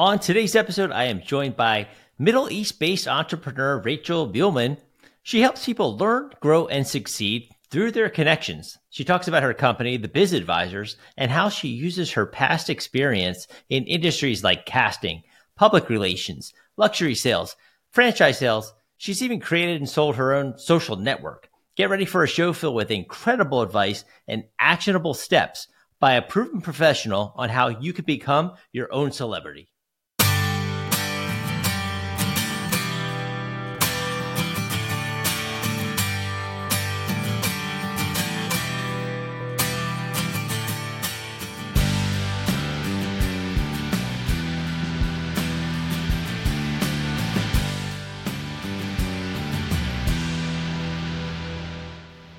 [0.00, 1.86] On today's episode, I am joined by
[2.18, 4.78] Middle East based entrepreneur Rachel Meuleman.
[5.22, 8.78] She helps people learn, grow, and succeed through their connections.
[8.88, 13.46] She talks about her company, The Biz Advisors, and how she uses her past experience
[13.68, 15.22] in industries like casting,
[15.54, 17.54] public relations, luxury sales,
[17.90, 18.72] franchise sales.
[18.96, 21.50] She's even created and sold her own social network.
[21.76, 26.62] Get ready for a show filled with incredible advice and actionable steps by a proven
[26.62, 29.69] professional on how you can become your own celebrity.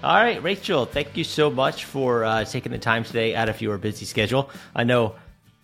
[0.03, 3.61] All right, Rachel, thank you so much for uh, taking the time today out of
[3.61, 4.49] your busy schedule.
[4.73, 5.13] I know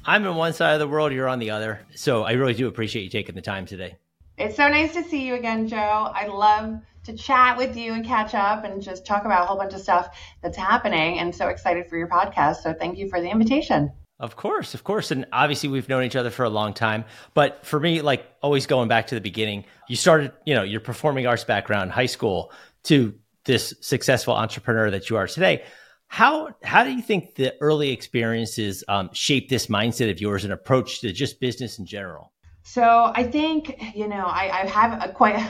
[0.05, 1.80] I'm on one side of the world, you're on the other.
[1.95, 3.95] So I really do appreciate you taking the time today.
[4.38, 6.11] It's so nice to see you again, Joe.
[6.14, 9.58] I love to chat with you and catch up and just talk about a whole
[9.58, 12.58] bunch of stuff that's happening and so excited for your podcast.
[12.58, 13.92] So thank you for the invitation.
[14.20, 15.09] Of course, of course.
[15.09, 17.06] And obviously we've known each other for a long time.
[17.33, 20.80] But for me, like always going back to the beginning, you started, you know, your
[20.80, 22.52] performing arts background, high school
[22.83, 23.16] to
[23.48, 25.64] this successful entrepreneur that you are today.
[26.08, 30.54] How how do you think the early experiences um, shape this mindset of yours and
[30.54, 32.31] approach to just business in general?
[32.64, 35.44] So I think you know I, I have a quite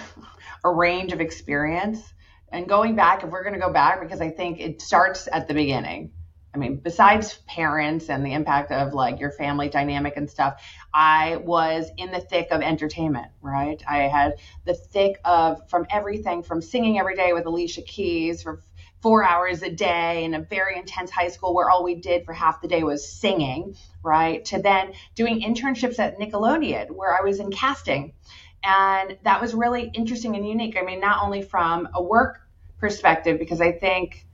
[0.64, 2.02] a range of experience,
[2.52, 5.48] and going back, if we're going to go back, because I think it starts at
[5.48, 6.12] the beginning.
[6.58, 10.60] I mean, besides parents and the impact of like your family dynamic and stuff,
[10.92, 13.80] I was in the thick of entertainment, right?
[13.88, 14.34] I had
[14.66, 18.64] the thick of from everything from singing every day with Alicia Keys for
[19.04, 22.34] four hours a day in a very intense high school where all we did for
[22.34, 24.44] half the day was singing, right?
[24.46, 28.14] To then doing internships at Nickelodeon where I was in casting.
[28.64, 30.76] And that was really interesting and unique.
[30.76, 32.40] I mean, not only from a work
[32.80, 34.26] perspective, because I think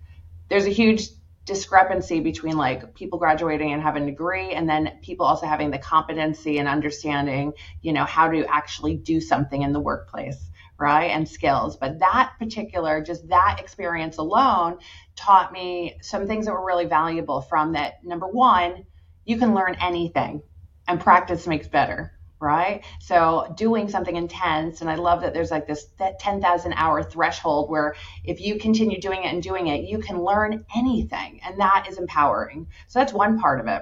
[0.48, 1.10] there's a huge
[1.46, 5.78] discrepancy between like people graduating and having a degree and then people also having the
[5.78, 10.50] competency and understanding you know how to actually do something in the workplace
[10.80, 11.78] right and skills.
[11.78, 14.80] But that particular just that experience alone
[15.16, 18.86] taught me some things that were really valuable from that number one
[19.26, 20.42] you can learn anything
[20.88, 22.12] and practice makes better
[22.44, 22.84] right?
[23.00, 25.88] So doing something intense, and I love that there's like this
[26.20, 30.66] 10,000 hour threshold where if you continue doing it and doing it, you can learn
[30.76, 32.68] anything, and that is empowering.
[32.88, 33.82] So that's one part of it.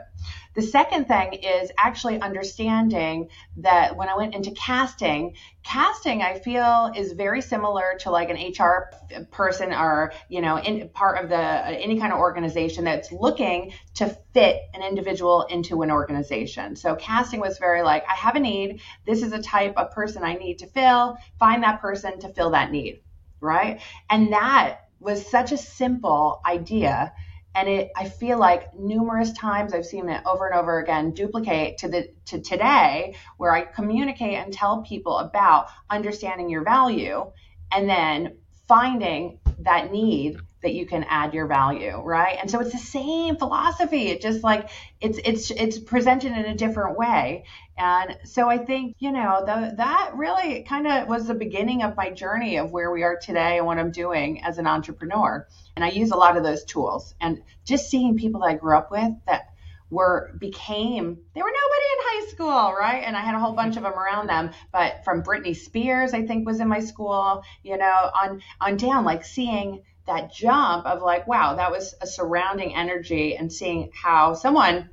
[0.54, 6.92] The second thing is actually understanding that when I went into casting, casting I feel
[6.96, 8.92] is very similar to like an HR
[9.32, 13.74] person or you know in part of the uh, any kind of organization that's looking
[13.96, 16.76] to fit an individual into an organization.
[16.76, 20.24] So casting was very like I have a need, this is a type of person
[20.24, 23.02] I need to fill, find that person to fill that need,
[23.40, 23.80] right?
[24.10, 27.14] And that was such a simple idea
[27.56, 31.78] and it i feel like numerous times i've seen it over and over again duplicate
[31.78, 37.26] to the to today where i communicate and tell people about understanding your value
[37.72, 38.36] and then
[38.68, 42.38] finding that need that you can add your value right?
[42.40, 44.10] And so it's the same philosophy.
[44.10, 47.46] It just like it's it's it's presented in a different way.
[47.78, 51.96] And so i think you know the, that really kind of was the beginning of
[51.96, 55.48] my journey of where we are today and what i'm doing as an entrepreneur.
[55.76, 57.16] And i use a lot of those tools.
[57.20, 59.48] And just seeing people that i grew up with that
[59.90, 63.04] were became they were nobody in high school, right?
[63.06, 64.52] And I had a whole bunch of them around them.
[64.72, 69.04] But from Britney Spears, I think was in my school, you know, on on down,
[69.04, 74.34] like seeing that jump of like, wow, that was a surrounding energy and seeing how
[74.34, 74.90] someone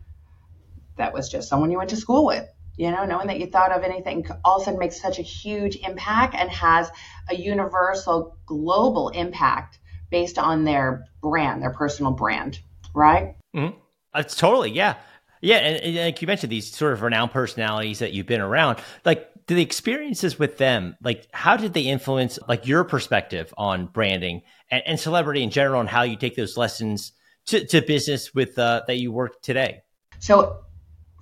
[0.96, 2.46] that was just someone you went to school with,
[2.76, 5.18] you know, no one that you thought of anything all of a sudden makes such
[5.18, 6.90] a huge impact and has
[7.30, 9.78] a universal global impact
[10.10, 12.60] based on their brand, their personal brand,
[12.94, 13.36] right?
[13.54, 13.78] Mm-hmm.
[14.14, 14.96] It's totally, yeah.
[15.40, 18.78] Yeah, and, and, like you mentioned, these sort of renowned personalities that you've been around,
[19.04, 24.42] like the experiences with them, like how did they influence like your perspective on branding
[24.70, 27.12] and, and celebrity in general, and how you take those lessons
[27.46, 29.80] to, to business with uh, that you work today?
[30.18, 30.64] So,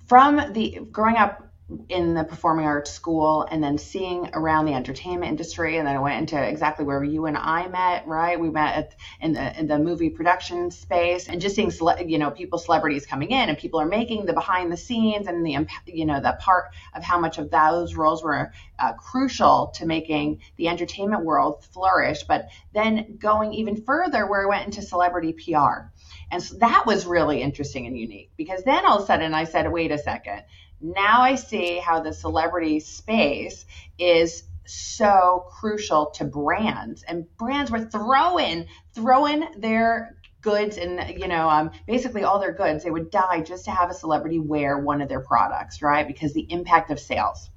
[0.07, 1.46] from the growing up
[1.89, 5.77] in the performing arts school and then seeing around the entertainment industry.
[5.77, 8.39] And then I went into exactly where you and I met right?
[8.39, 12.19] We met at, in the in the movie production space and just seeing cele- you
[12.19, 15.67] know people celebrities coming in and people are making the behind the scenes and the
[15.85, 20.39] you know the part of how much of those roles were uh, crucial to making
[20.55, 22.23] the entertainment world flourish.
[22.23, 25.89] But then going even further where I went into celebrity PR
[26.31, 29.45] and so that was really interesting and unique because then all of a sudden I
[29.45, 30.43] said wait a second
[30.79, 33.65] Now I see how the celebrity space
[33.97, 37.03] is so crucial to brands.
[37.03, 42.83] And brands were throwing throwing their goods and you know um, basically all their goods.
[42.83, 46.07] They would die just to have a celebrity wear one of their products right?
[46.07, 47.49] Because the impact of sales.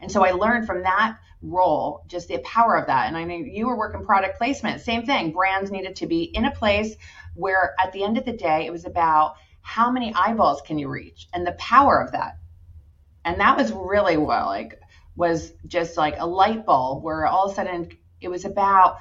[0.00, 3.08] And so i learned from that role just the power of that.
[3.08, 4.82] And i mean you were working product placement.
[4.82, 5.32] Same thing.
[5.32, 6.94] Brands needed to be in a place
[7.34, 10.88] where at the end of the day it was about how many eyeballs can you
[10.88, 11.28] reach?
[11.32, 12.38] And the power of that
[13.24, 14.80] and that was really well like
[15.16, 17.88] was just like a light bulb where all of a sudden
[18.20, 18.98] it was about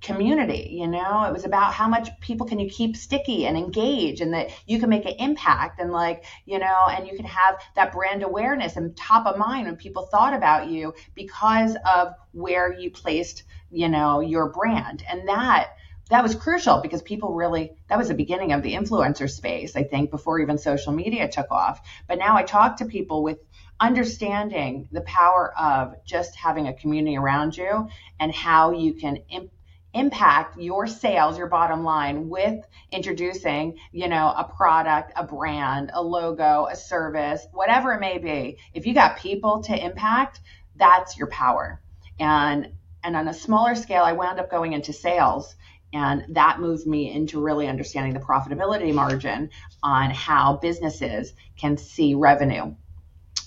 [0.00, 1.24] community you know?
[1.24, 4.80] It was about how much people can you keep sticky and engage and that you
[4.80, 8.76] can make an impact and like you know and you can have that brand awareness
[8.76, 13.88] and top of mind when people thought about you because of where you placed you
[13.88, 15.04] know your brand.
[15.08, 15.72] And that
[16.08, 19.84] that was crucial because people really that was the beginning of the influencer space i
[19.84, 21.80] think before even social media took off.
[22.08, 23.38] But now i talk to people with
[23.80, 27.88] understanding the power of just having a community around you
[28.20, 29.50] and how you can imp-
[29.94, 36.02] impact your sales your bottom line with introducing you know a product a brand a
[36.02, 38.58] logo a service whatever it may be.
[38.72, 40.40] If you got people to impact
[40.76, 41.80] that's your power.
[42.20, 42.72] And
[43.02, 45.56] and on a smaller scale i wound up going into sales
[45.92, 49.50] and that moved me into really understanding the profitability margin
[49.82, 52.74] on how businesses can see revenue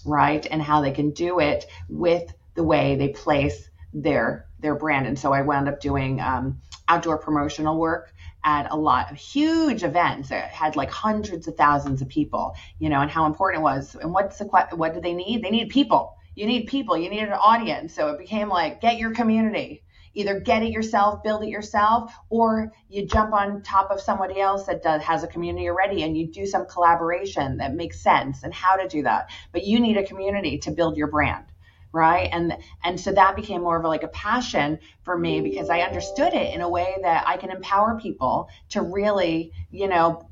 [0.06, 0.46] right?
[0.50, 5.08] And how they can do it with the way they place their their brand.
[5.08, 8.14] And so I wound up doing um, outdoor promotional work
[8.46, 12.90] at a lot of huge events that had like hundreds of thousands of people, you
[12.90, 13.96] know, and how important it was.
[13.96, 15.44] And what's the what do they need?
[15.44, 16.18] They need people.
[16.36, 16.98] You need people.
[16.98, 17.94] You need an audience.
[17.94, 22.72] So it became like get your community either get it yourself, build it yourself, or
[22.90, 26.28] you jump on top of somebody else that does, has a community already and you
[26.28, 29.30] do some collaboration that makes sense and how to do that.
[29.52, 31.46] But you need a community to build your brand
[31.94, 35.70] right and and so that became more of a, like a passion for me because
[35.70, 40.28] i understood it in a way that i can empower people to really you know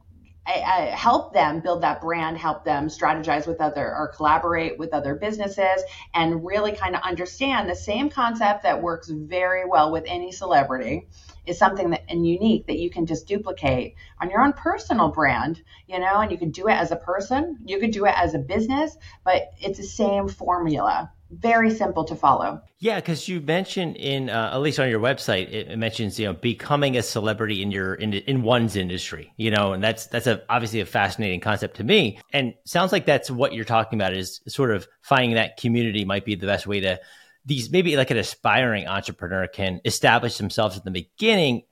[0.46, 5.84] Help them build that brand, help them strategize with other or collaborate with other businesses,
[6.14, 11.08] and really kind of understand the same concept that works very well with any celebrity
[11.46, 15.62] is something that and unique that you can just duplicate on your own personal brand,
[15.88, 18.34] you know, and you can do it as a person, you could do it as
[18.34, 22.62] a business, but it's the same formula very simple to follow.
[22.80, 26.34] Yeah, because you mentioned in uh, at least on your website, it, mentions you know
[26.34, 29.34] becoming a celebrity in your in in one's industry.
[29.38, 33.06] You know, and that's that's a obviously a fascinating concept to me, and sounds like
[33.06, 36.68] that's what you're talking about is sort of finding that community might be the best
[36.68, 37.00] way to
[37.46, 41.64] these maybe like an aspiring entrepreneur can establish themselves at the beginning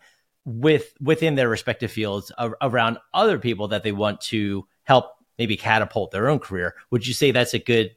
[0.46, 2.32] with within their respective fields
[2.62, 6.76] around other people that they want to help maybe catapult their own career.
[6.92, 7.96] Would you say that's a good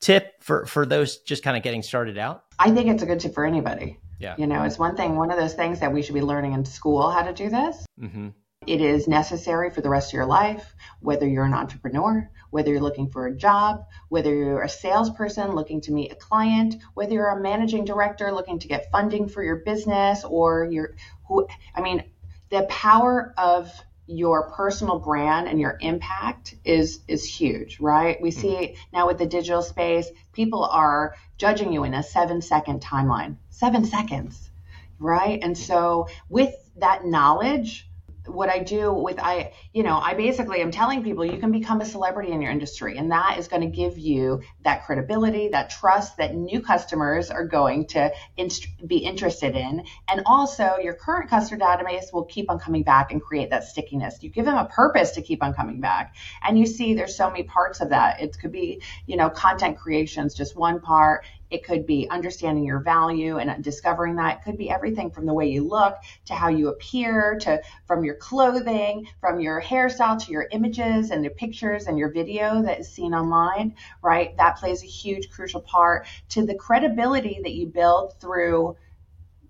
[0.00, 2.44] tip for for those just kind of getting started out?
[2.58, 3.98] I think it's a good tip for anybody.
[4.18, 4.34] Yeah.
[4.38, 6.64] You know, it's one thing, one of those things that we should be learning in
[6.64, 7.86] school how to do this.
[8.00, 8.28] Mm-hmm.
[8.66, 12.80] It is necessary for the rest of your life, whether you're an entrepreneur, whether you're
[12.80, 17.28] looking for a job, whether you're a salesperson looking to meet a client, whether you're
[17.28, 20.96] a managing director looking to get funding for your business, or you're
[21.28, 22.02] who, I mean,
[22.48, 23.70] the power of
[24.06, 28.20] your personal brand and your impact is is huge right?
[28.20, 28.96] We see mm-hmm.
[28.96, 33.36] now with the digital space people are judging you in a 7 second timeline.
[33.50, 34.50] 7 seconds
[34.98, 35.40] right?
[35.42, 37.88] And so with that knowledge
[38.26, 41.80] what I do with I, you know, I basically am telling people you can become
[41.80, 45.70] a celebrity in your industry, and that is going to give you that credibility, that
[45.70, 51.30] trust that new customers are going to inst- be interested in, and also your current
[51.30, 54.22] customer database will keep on coming back and create that stickiness.
[54.22, 56.16] You give them a purpose to keep on coming back,
[56.46, 58.20] and you see there's so many parts of that.
[58.20, 61.24] It could be, you know, content creations, just one part.
[61.50, 64.38] It could be understanding your value and discovering that.
[64.38, 68.04] It could be everything from the way you look to how you appear to from
[68.04, 72.80] your clothing, from your hairstyle to your images and the pictures and your video that
[72.80, 74.36] is seen online, right?
[74.36, 78.76] That plays a huge crucial part to the credibility that you build through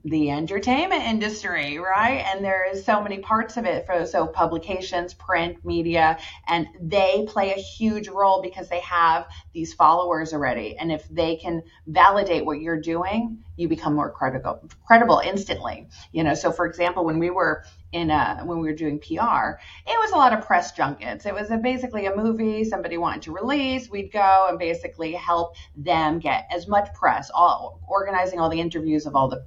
[0.07, 2.25] the entertainment industry, right?
[2.33, 7.27] And there is so many parts of it for so publications, print, media, and they
[7.27, 10.77] play a huge role because they have these followers already.
[10.77, 15.89] And if they can validate what you're doing, you become more credible credible instantly.
[16.13, 19.59] You know, so for example, when we were in a, when we were doing PR,
[19.87, 21.27] it was a lot of press junkets.
[21.27, 23.91] It was a, basically a movie somebody wanted to release.
[23.91, 29.07] We'd go and basically help them get as much press, all organizing all the interviews
[29.07, 29.45] of all the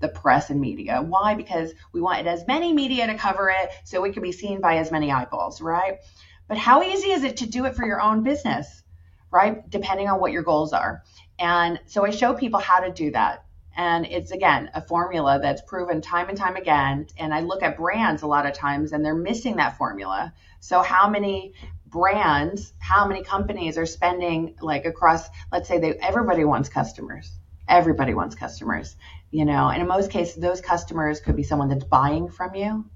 [0.00, 1.02] the press and media.
[1.02, 1.34] Why?
[1.34, 4.78] Because we wanted as many media to cover it so it could be seen by
[4.78, 5.98] as many eyeballs, right?
[6.46, 8.82] But how easy is it to do it for your own business?
[9.30, 9.68] right?
[9.68, 11.02] Depending on what your goals are.
[11.38, 13.44] And so I show people how to do that.
[13.76, 17.06] And it's again a formula that's proven time and time again.
[17.16, 20.32] And I look at brands a lot of times and they're missing that formula.
[20.58, 21.54] So, how many
[21.86, 27.30] brands, how many companies are spending like across, let's say they everybody wants customers.
[27.68, 28.96] Everybody wants customers,
[29.30, 32.86] you know, and in most cases, those customers could be someone that's buying from you.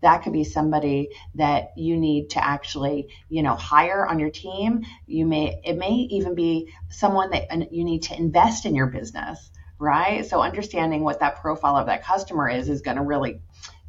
[0.00, 4.84] That could be somebody that you need to actually you know hire on your team.
[5.06, 8.86] You may it may even be someone that uh, you need to invest in your
[8.86, 9.50] business
[9.82, 10.24] right?
[10.24, 13.40] So understanding what that profile of that customer is is going to really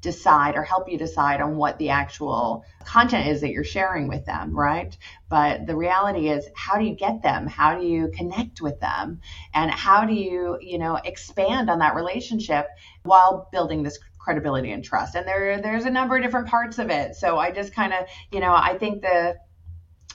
[0.04, 4.26] decide or help you decide on what the actual content is that you're sharing with
[4.26, 4.96] them, right?
[5.30, 7.48] But the reality is how do you get them?
[7.48, 9.22] How do you connect with them?
[9.54, 12.68] And how do you, you know, expand on that relationship
[13.04, 15.16] while building this credibility and trust.
[15.16, 17.16] And there there's a number of different parts of it.
[17.16, 19.36] So I just kind of, you know, I think the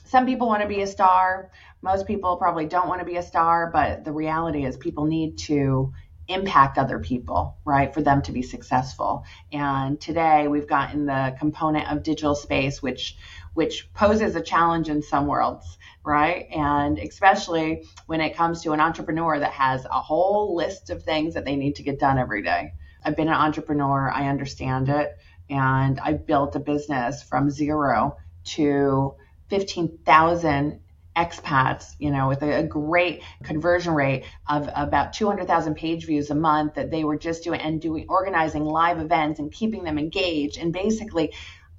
[0.04, 1.50] some people want to be a star.
[1.82, 5.38] Most people probably don't want to be a star, but the reality is people need
[5.38, 5.92] to
[6.28, 9.24] impact other people, right, for them to be successful.
[9.52, 13.16] And today we've gotten the component of digital space, which
[13.54, 16.46] which poses a challenge in some worlds, right?
[16.54, 21.34] And especially when it comes to an entrepreneur that has a whole list of things
[21.34, 22.74] that they need to get done every day.
[23.02, 25.18] I've been an entrepreneur, I understand it,
[25.50, 29.14] and I built a business from zero to
[29.48, 30.80] 15,000
[31.16, 36.34] expats, you know, with a, a, great conversion rate of about 200,000 page views a
[36.34, 40.58] month that they were just doing and doing organizing live events and keeping them engaged.
[40.58, 41.32] And basically,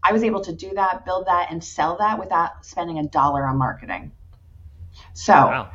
[0.04, 3.46] I was able to do that, build that, and sell that without spending a dollar
[3.46, 4.12] on marketing.
[5.14, 5.72] So, wow.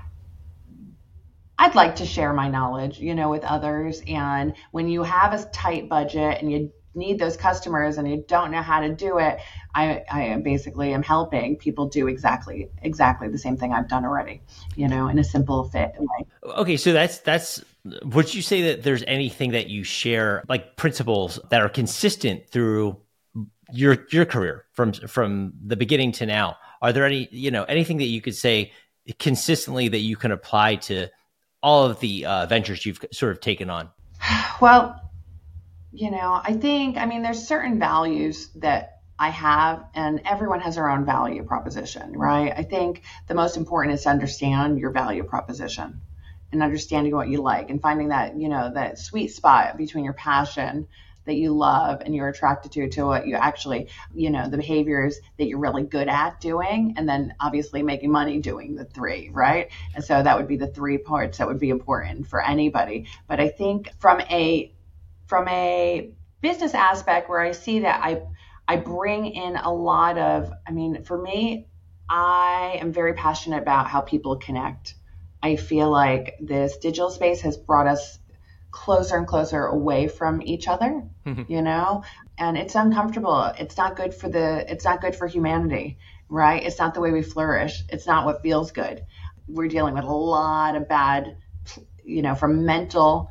[1.58, 4.02] I'd like to share my knowledge, you know, with others.
[4.06, 8.50] And when you have a tight budget and you need those customers and you don't
[8.50, 9.38] know how to do it,
[9.74, 14.42] I, I basically am helping people do exactly exactly the same thing I've done already,
[14.76, 16.26] you know, in a simple fit way.
[16.44, 17.64] Okay, so that's that's
[18.02, 22.96] would you say that there's anything that you share like principles that are consistent through
[23.72, 26.56] your your career from from the beginning to now?
[26.80, 28.72] Are there any, you know, anything that you could say
[29.18, 31.08] consistently that you can apply to
[31.62, 33.90] all of the uh, ventures you've sort of taken on?
[34.60, 35.03] Well,
[35.94, 40.74] you know, I think, I mean, there's certain values that I have, and everyone has
[40.74, 42.52] their own value proposition, right?
[42.54, 46.00] I think the most important is to understand your value proposition
[46.50, 50.14] and understanding what you like and finding that, you know, that sweet spot between your
[50.14, 50.88] passion
[51.26, 55.18] that you love and you're attracted to to what you actually you know the behaviors
[55.38, 59.70] that you're really good at doing and then obviously making money doing the three right
[59.94, 63.40] and so that would be the three parts that would be important for anybody but
[63.40, 64.70] i think from a
[65.26, 68.22] from a business aspect where i see that i
[68.68, 71.66] i bring in a lot of i mean for me
[72.08, 74.94] i am very passionate about how people connect
[75.44, 78.18] I feel like this digital space has brought us
[78.70, 81.52] closer and closer away from each other, mm-hmm.
[81.52, 82.02] you know?
[82.38, 83.52] And it's uncomfortable.
[83.58, 85.98] It's not good for the it's not good for humanity,
[86.30, 86.62] right?
[86.62, 87.82] It's not the way we flourish.
[87.90, 89.04] It's not what feels good.
[89.46, 91.36] We're dealing with a lot of bad,
[92.02, 93.30] you know, from mental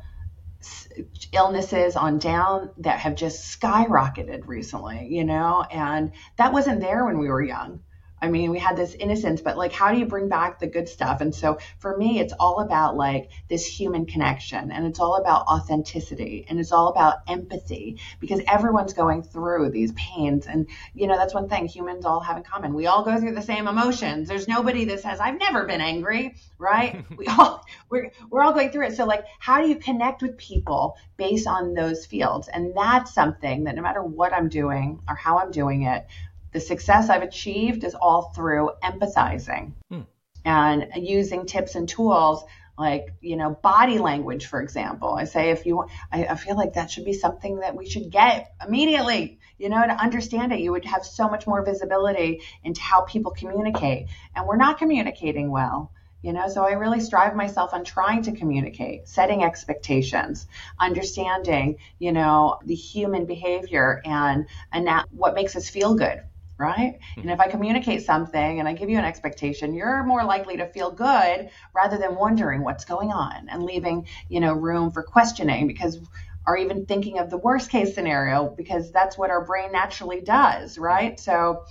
[1.32, 7.18] illnesses on down that have just skyrocketed recently, you know, and that wasn't there when
[7.18, 7.83] we were young.
[8.24, 10.88] I mean, we had this innocence, but like, how do you bring back the good
[10.88, 11.20] stuff?
[11.20, 15.46] And so for me, it's all about like this human connection and it's all about
[15.46, 20.46] authenticity and it's all about empathy because everyone's going through these pains.
[20.46, 22.72] And, you know, that's one thing humans all have in common.
[22.72, 24.26] We all go through the same emotions.
[24.26, 27.04] There's nobody that says, I've never been angry, right?
[27.18, 28.96] we all, we're, we're all going through it.
[28.96, 32.48] So, like, how do you connect with people based on those fields?
[32.48, 36.06] And that's something that no matter what I'm doing or how I'm doing it,
[36.54, 40.02] the success I've achieved is all through empathizing hmm.
[40.44, 42.44] and using tips and tools
[42.78, 45.14] like you know body language for example.
[45.14, 48.10] I say if you I, I, feel like that should be something that we should
[48.10, 49.38] get immediately.
[49.58, 53.32] You know to understand it you would have so much more visibility into how people
[53.32, 54.06] communicate.
[54.34, 55.90] And we're not communicating well
[56.22, 60.46] you know so i really strive myself on trying to communicate setting expectations
[60.80, 66.22] understanding you know the human behavior and and that, what makes us feel good
[66.58, 66.98] right?
[67.16, 70.66] And if I communicate something and I give you an expectation, you're more likely to
[70.66, 75.66] feel good rather than wondering what's going on and leaving, you know, room for questioning
[75.66, 75.98] because
[76.46, 80.76] or even thinking of the worst case scenario because that's what our brain naturally does,
[80.78, 81.18] right?
[81.18, 81.64] So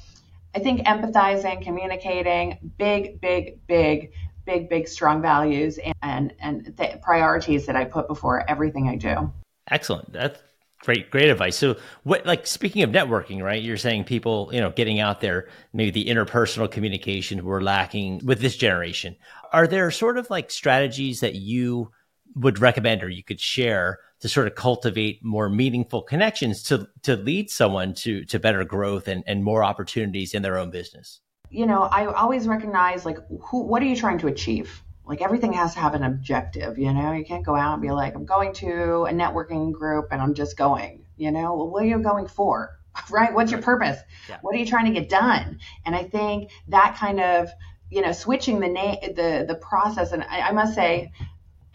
[0.56, 4.12] I think empathizing, communicating, big, big, big,
[4.46, 9.32] big, big, strong values and and, and priorities that I put before everything I do.
[9.70, 10.12] Excellent.
[10.12, 10.42] That's
[10.84, 11.56] Great, great advice.
[11.56, 13.64] So, what, like, speaking of networking, right?
[13.64, 18.42] You're saying people, you know, getting out there, maybe the interpersonal communication we're lacking with
[18.42, 19.16] this generation.
[19.54, 21.92] Are there sort of like strategies that you
[22.36, 27.16] would recommend or you could share to sort of cultivate more meaningful connections to to
[27.16, 31.22] lead someone to to better growth and, and more opportunities in their own business?
[31.50, 34.84] You know, I always recognize like who what are you trying to achieve?
[35.06, 37.12] Like everything has to have an objective you know?
[37.14, 40.34] You can't go out and be like i'm going to a networking group and i'm
[40.34, 41.56] just going you know?
[41.56, 42.80] Well what are you going for?
[43.10, 43.34] Right?
[43.34, 43.98] What's your purpose?
[44.30, 44.38] Yeah.
[44.42, 45.60] what are you trying to get done?
[45.86, 47.50] And i think that kind of
[47.90, 51.12] you know switching the name the the process and I, I must say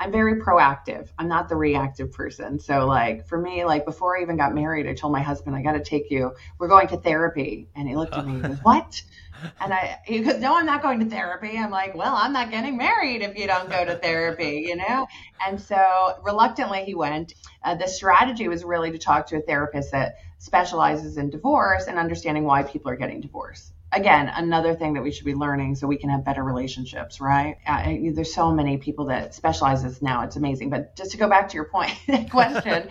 [0.00, 1.08] I'm very proactive.
[1.18, 2.60] I'm not the reactive person.
[2.60, 5.62] So like for me, like before I even got married, I told my husband, I
[5.62, 6.34] got to take you.
[6.58, 7.68] We're going to therapy.
[7.74, 9.02] And he looked at me and goes, what?
[9.60, 11.56] And I, he goes, no, I'm not going to therapy.
[11.58, 15.06] I'm like, well, I'm not getting married if you don't go to therapy, you know?
[15.44, 17.34] And so reluctantly he went.
[17.64, 21.98] Uh, the strategy was really to talk to a therapist that specializes in divorce and
[21.98, 23.72] understanding why people are getting divorced.
[23.92, 27.57] Again, another thing that we should be learning so we can have better relationships, right?
[27.66, 30.25] Uh, there's so many people that specialize this now.
[30.25, 30.71] It's amazing.
[30.71, 31.92] But just to go back to your point,
[32.30, 32.88] question,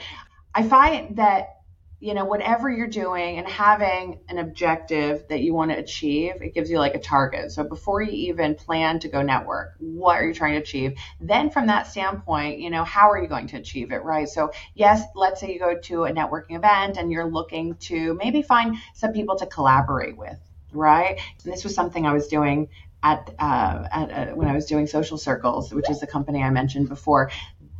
[0.55, 1.57] I find that
[1.99, 6.53] you know, whatever you're doing and having an objective that you want to achieve, it
[6.53, 7.51] gives you like a target.
[7.51, 10.99] So before you even plan to go network, what are you trying to achieve?
[11.19, 14.29] Then from that standpoint, you know, how are you going to achieve it, right?
[14.29, 18.43] So yes, let's say you go to a networking event and you're looking to maybe
[18.43, 20.37] find some people to collaborate with,
[20.77, 21.19] right?
[21.43, 22.69] And this was something I was doing
[23.03, 26.49] at, uh, at uh, when I was doing social circles, which is the company I
[26.49, 27.31] mentioned before.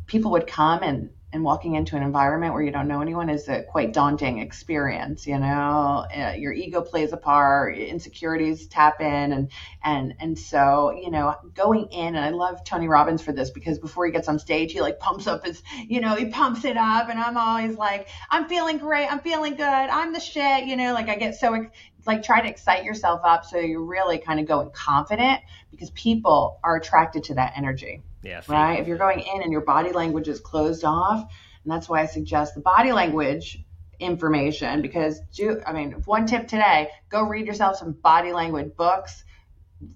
[0.06, 3.48] People would come and and walking into an environment where you don't know anyone is
[3.48, 9.32] a quite daunting experience you know uh, your ego plays a part insecurities tap in
[9.32, 9.50] and
[9.84, 13.78] and and so you know going in and i love tony robbins for this because
[13.78, 16.76] before he gets on stage he like pumps up his you know he pumps it
[16.76, 20.76] up and i'm always like i'm feeling great i'm feeling good i'm the shit you
[20.76, 21.66] know like i get so
[22.08, 26.58] like try to excite yourself up so you're really kind of going confident because people
[26.64, 28.42] are attracted to that energy yeah.
[28.48, 28.80] Right.
[28.80, 31.20] If you're going in and your body language is closed off,
[31.64, 33.62] and that's why I suggest the body language
[34.00, 39.24] information because do I mean one tip today, go read yourself some body language books.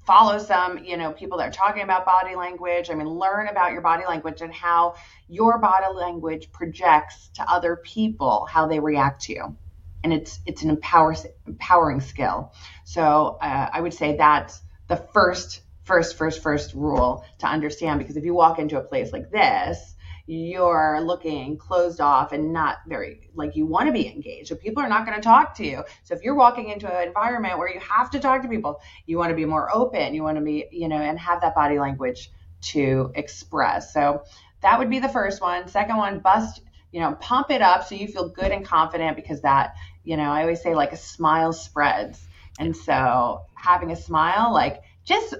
[0.07, 2.89] Follow some, you know, people that are talking about body language.
[2.89, 4.95] I mean, learn about your body language and how
[5.29, 9.57] your body language projects to other people how they react to you,
[10.05, 11.15] and it's it's an empower,
[11.47, 12.53] empowering skill.
[12.85, 18.17] So uh, I would say that's the first first, first, first rule to understand because
[18.17, 19.95] if you walk into a place like this,
[20.27, 24.49] you're looking closed off and not very like you want to be engaged.
[24.49, 25.83] So people are not going to talk to you.
[26.05, 29.19] So if you're walking into an environment where you have to talk to people, you
[29.19, 30.15] want to be more open.
[30.15, 32.31] You want to be, you know, and have that body language
[32.63, 33.93] to express.
[33.93, 34.23] So
[34.61, 35.67] that would be the first one.
[35.67, 36.63] Second one, bust,
[36.93, 40.31] you know, pump it up so you feel good and confident because that, you know,
[40.31, 42.27] I always say like a smile spreads.
[42.59, 45.35] And so having a smile, like just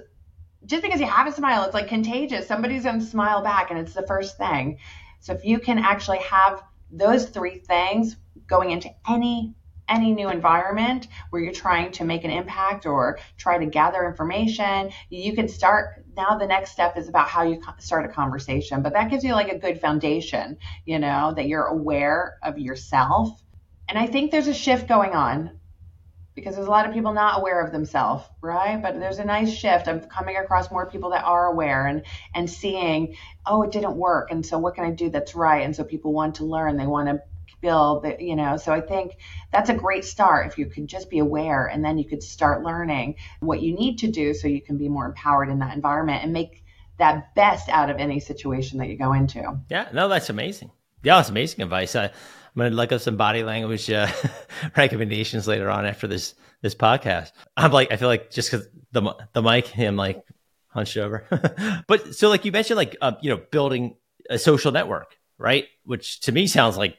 [0.65, 2.47] just because you have a smile, it's like contagious.
[2.47, 4.77] Somebody's going to smile back, and it's the first thing.
[5.19, 8.15] So if you can actually have those three things
[8.47, 9.55] going into any
[9.89, 14.89] any new environment where you're trying to make an impact or try to gather information,
[15.09, 16.05] you can start.
[16.15, 19.33] Now the next step is about how you start a conversation, but that gives you
[19.33, 23.42] like a good foundation, you know, that you're aware of yourself.
[23.89, 25.59] And I think there's a shift going on
[26.35, 28.81] because there's a lot of people not aware of themselves, right?
[28.81, 29.87] But there's a nice shift.
[29.87, 33.15] I'm coming across more people that are aware and and seeing,
[33.45, 35.63] oh, it didn't work, and so what can I do that's right?
[35.63, 37.21] And so people want to learn, they want to
[37.61, 38.57] build, you know.
[38.57, 39.13] So I think
[39.51, 42.63] that's a great start if you could just be aware, and then you could start
[42.63, 46.23] learning what you need to do so you can be more empowered in that environment
[46.23, 46.63] and make
[46.97, 49.59] that best out of any situation that you go into.
[49.69, 50.71] Yeah, no, that's amazing.
[51.03, 51.95] Yeah, that's amazing advice.
[52.55, 54.07] I'm to look up some body language uh,
[54.77, 57.31] recommendations later on after this this podcast.
[57.57, 60.23] I'm like, I feel like just because the the mic, him like
[60.67, 61.25] hunched over.
[61.87, 63.95] but so, like you mentioned, like uh, you know, building
[64.29, 65.65] a social network, right?
[65.83, 66.97] Which to me sounds like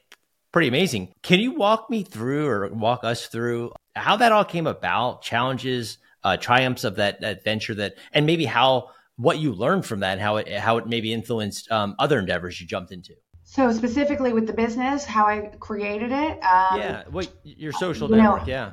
[0.52, 1.14] pretty amazing.
[1.22, 5.98] Can you walk me through or walk us through how that all came about, challenges,
[6.22, 10.36] uh, triumphs of that, adventure, that, and maybe how what you learned from that, how
[10.36, 13.14] it how it maybe influenced um, other endeavors you jumped into?
[13.44, 16.42] So specifically with the business, how I created it.
[16.42, 18.42] Um, yeah, what your social you network?
[18.42, 18.70] Know, yeah.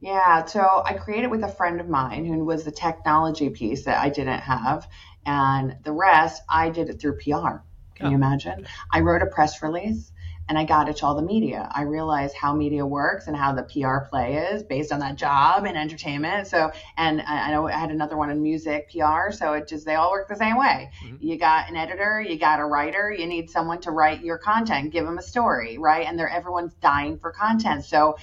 [0.00, 4.02] Yeah, so I created with a friend of mine who was the technology piece that
[4.02, 4.86] I didn't have,
[5.24, 7.62] and the rest I did it through PR.
[7.94, 8.08] Can oh.
[8.10, 8.66] you imagine?
[8.90, 10.12] I wrote a press release
[10.48, 11.68] and I got to all the media.
[11.74, 15.66] I realized how media works and how the PR play is based on that job
[15.66, 16.46] in entertainment.
[16.46, 19.30] So, and I, I know I had another one in music PR.
[19.30, 20.90] So it just, they all work the same way.
[21.04, 21.16] Mm-hmm.
[21.20, 24.92] You got an editor, you got a writer, you need someone to write your content,
[24.92, 26.06] give them a story, right?
[26.06, 27.84] And they're, everyone's dying for content.
[27.84, 28.16] So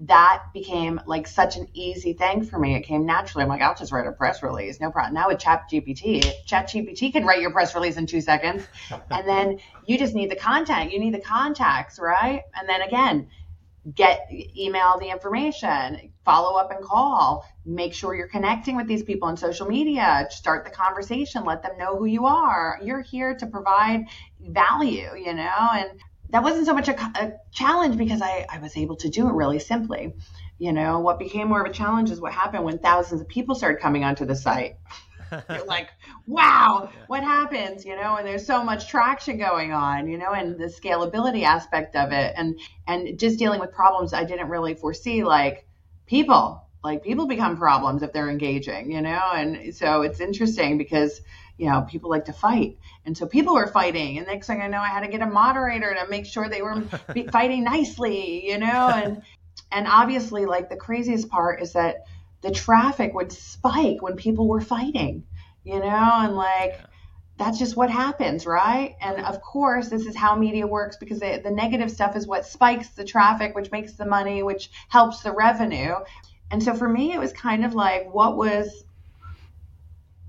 [0.00, 2.74] that became like such an easy thing for me.
[2.74, 3.44] It came naturally.
[3.44, 5.14] I'm like, I'll just write a press release, no problem.
[5.14, 9.26] Now with Chat GPT, Chat GPT can write your press release in two seconds, and
[9.26, 10.92] then you just need the content.
[10.92, 12.42] You need the contacts, right?
[12.54, 13.28] And then again,
[13.94, 17.46] get email the information, follow up and call.
[17.64, 20.26] Make sure you're connecting with these people on social media.
[20.30, 21.44] Start the conversation.
[21.44, 22.78] Let them know who you are.
[22.82, 24.06] You're here to provide
[24.40, 26.00] value, you know, and
[26.30, 29.32] that wasn't so much a, a challenge because I, I was able to do it
[29.32, 30.14] really simply.
[30.58, 33.54] You know, what became more of a challenge is what happened when thousands of people
[33.54, 34.76] started coming onto the site.
[35.50, 35.90] You're like,
[36.26, 37.84] wow, what happens?
[37.84, 41.94] You know, and there's so much traction going on, you know, and the scalability aspect
[41.96, 45.66] of it and and just dealing with problems I didn't really foresee, like
[46.06, 46.62] people.
[46.84, 51.20] Like people become problems if they're engaging, you know, and so it's interesting because
[51.58, 52.78] you know, people like to fight.
[53.04, 54.18] And so people were fighting.
[54.18, 56.62] And next thing I know, I had to get a moderator to make sure they
[56.62, 56.82] were
[57.32, 59.22] fighting nicely, you know, and,
[59.72, 62.04] and obviously like the craziest part is that
[62.42, 65.24] the traffic would spike when people were fighting,
[65.64, 66.78] you know, and like,
[67.38, 68.94] that's just what happens, right?
[69.00, 72.46] And of course, this is how media works because the, the negative stuff is what
[72.46, 75.94] spikes the traffic, which makes the money, which helps the revenue.
[76.50, 78.84] And so for me, it was kind of like, what was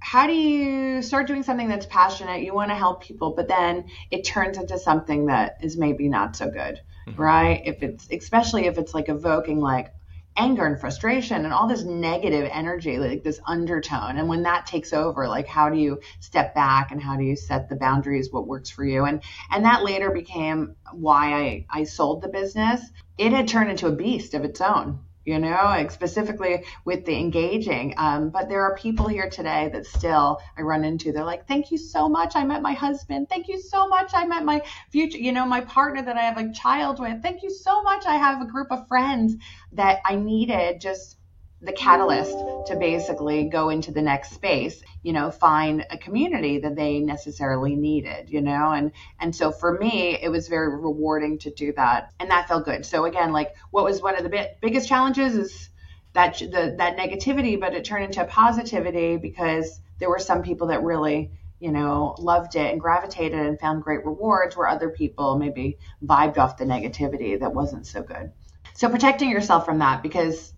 [0.07, 2.41] how do you start doing something that's passionate?
[2.41, 6.37] You want to help people but then it turns into something that is maybe not
[6.37, 7.21] so good mm-hmm.
[7.21, 7.61] right?
[7.65, 9.93] If it's especially if it's like evoking like
[10.37, 14.93] anger and frustration and all this negative energy like this undertone and when that takes
[14.93, 18.47] over like how do you step back and how do you set the boundaries what
[18.47, 19.03] works for you?
[19.03, 22.79] And and that later became why i i sold the business.
[23.17, 27.13] It had turned into a beast of its own you know, like specifically with the
[27.13, 27.93] engaging.
[27.97, 31.11] Um, but there are people here today that still I run into.
[31.11, 32.37] They're like, "Thank you so much.
[32.37, 33.27] I met my husband.
[33.27, 34.11] Thank you so much.
[34.13, 37.21] I met my future, you know, my partner that I have a child with.
[37.21, 38.05] Thank you so much.
[38.05, 39.35] I have a group of friends
[39.73, 41.16] that I needed just
[41.61, 46.75] the catalyst to basically go into the next space you know find a community that
[46.75, 48.71] they necessarily needed you know?
[48.71, 52.65] And and so for me it was very rewarding to do that and that felt
[52.65, 52.85] good.
[52.85, 55.69] So again like what was one of the bi- biggest challenges is
[56.13, 60.83] that the that negativity but it turned into positivity because there were some people that
[60.83, 65.77] really you know loved it and gravitated and found great rewards where other people maybe
[66.03, 68.31] vibed off the negativity that wasn't so good.
[68.75, 70.53] So protecting yourself from that because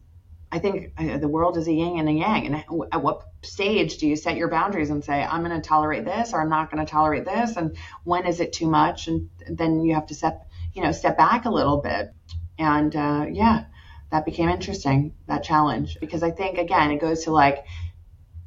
[0.52, 2.48] I think uh, the world is a yin and a yang.
[2.48, 2.56] And
[2.92, 6.34] at what stage do you set your boundaries and say, I'm going to tolerate this
[6.34, 7.56] or I'm not going to tolerate this?
[7.56, 9.08] And when is it too much?
[9.08, 12.12] And then you have to step, you know, step back a little bit.
[12.58, 13.66] And uh, yeah,
[14.12, 15.98] that became interesting, that challenge.
[16.00, 17.66] Because I think, again, it goes to like,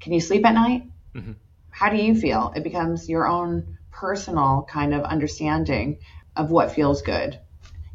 [0.01, 0.83] can you sleep at night?
[1.15, 1.33] Mm-hmm.
[1.71, 2.53] How do you feel?
[2.57, 5.99] It becomes your own personal kind of understanding
[6.35, 7.39] of what feels good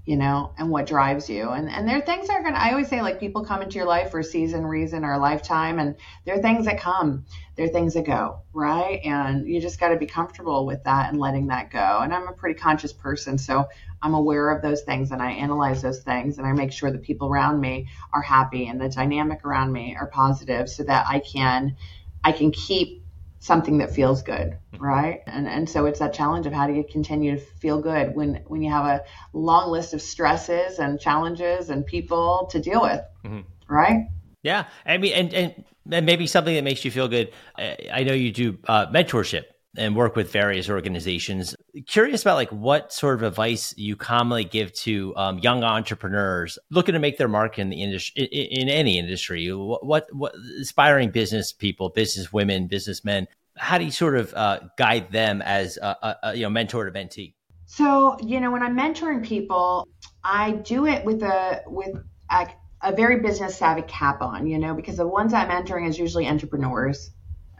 [0.07, 1.49] you know, and what drives you.
[1.49, 3.75] And and there are things that are gonna I always say like people come into
[3.75, 7.25] your life for a season, reason, or a lifetime, and there are things that come,
[7.55, 9.01] there are things that go, right?
[9.03, 11.99] And you just gotta be comfortable with that and letting that go.
[12.01, 13.67] And I'm a pretty conscious person, so
[14.01, 16.99] I'm aware of those things and I analyze those things and I make sure the
[16.99, 21.19] people around me are happy and the dynamic around me are positive so that I
[21.19, 21.75] can
[22.23, 23.03] I can keep
[23.39, 25.21] something that feels good right?
[25.27, 28.41] And and so it's that challenge of how do you continue to feel good when
[28.47, 33.01] when you have a long list of stresses and challenges and people to deal with
[33.25, 33.41] mm-hmm.
[33.67, 34.07] right?
[34.43, 34.65] Yeah.
[34.85, 37.31] I mean and, and and maybe something that makes you feel good.
[37.57, 39.43] I know you do uh, mentorship
[39.77, 41.55] and work with various organizations.
[41.85, 46.93] Curious about like what sort of advice you commonly give to um, young entrepreneurs looking
[46.93, 49.47] to make their mark in the industry, in, in any industry.
[49.53, 53.27] What, what, what aspiring business people, business women, businessmen.
[53.55, 56.89] How do you sort of uh, guide them as a, a, a you know mentor
[56.89, 57.33] to mentee?
[57.65, 59.87] So you know when I'm mentoring people,
[60.23, 61.95] I do it with a with
[62.29, 62.47] a,
[62.81, 64.47] a very business savvy cap on.
[64.47, 67.11] You know because the ones I'm mentoring is usually entrepreneurs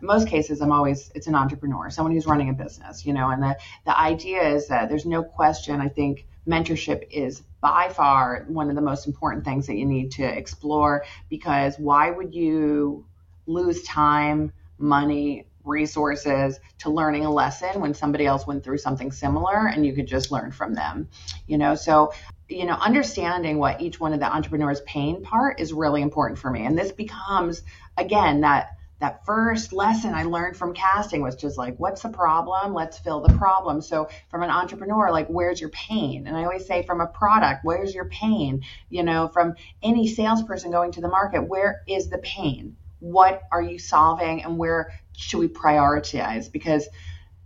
[0.02, 3.42] most cases i'm always it's an entrepreneur someone who's running a business you know and
[3.42, 8.70] the the idea is that there's no question i think mentorship is by far one
[8.70, 13.06] of the most important things that you need to explore because why would you
[13.48, 19.68] lose time money resources to learning a lesson when somebody else went through something similar
[19.68, 21.10] and you could just learn from them
[21.48, 21.76] you know?
[21.76, 22.14] So
[22.50, 26.50] you know understanding what each one of the entrepreneurs pain part is really important for
[26.50, 26.66] me.
[26.66, 27.62] And this becomes
[27.98, 32.74] again that that first lesson I learned from casting was just like, what's the problem?
[32.74, 33.82] Let's fill the problem.
[33.82, 36.26] So from an entrepreneur, like, where's your pain?
[36.28, 38.64] And I always say from a product, where's your pain?
[38.90, 42.76] You know, from any salesperson going to the market, where is the pain?
[43.00, 46.52] What are you solving and where should we prioritize?
[46.52, 46.88] Because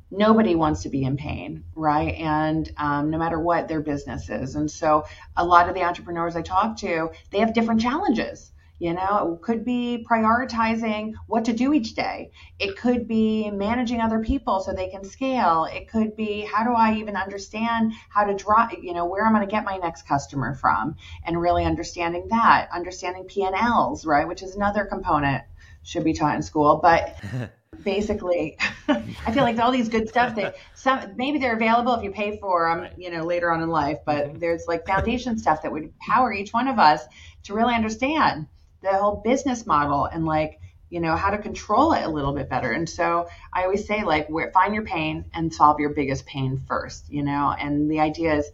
[0.10, 2.16] nobody wants to be in pain, right?
[2.16, 4.56] And um, no matter what their business is.
[4.56, 8.52] And so a lot of the entrepreneurs I talk to, they have different challenges.
[8.82, 12.32] You know, it could be prioritizing what to do each day.
[12.58, 15.66] It could be managing other people so they can scale.
[15.66, 19.36] It could be how do I even understand how to draw, you know, where I'm
[19.36, 24.42] going to get my next customer from and really understanding that, understanding P&Ls, right, which
[24.42, 25.44] is another component
[25.84, 26.80] should be taught in school.
[26.82, 27.16] But
[27.84, 28.58] basically
[28.90, 32.38] i feel like all these good stuff that some maybe they're available if you pay
[32.38, 34.40] for them you know later on in life but mm-hmm.
[34.40, 37.02] there's like foundation stuff that would power each one of us
[37.44, 38.46] to really understand
[38.82, 42.50] the whole business model and like you know how to control it a little bit
[42.50, 46.26] better and so i always say like where, find your pain and solve your biggest
[46.26, 48.50] pain first you know and the idea is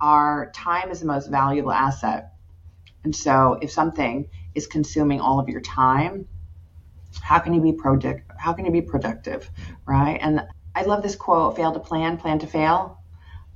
[0.00, 2.32] our time is the most valuable asset
[3.04, 6.26] and so if something is consuming all of your time
[7.20, 8.22] how can you be productive?
[8.36, 9.50] How can you be productive,
[9.86, 10.18] right?
[10.20, 12.98] And I love this quote: "Fail to plan, plan to fail,"